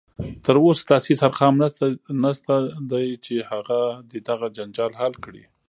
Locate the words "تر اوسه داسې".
0.45-1.07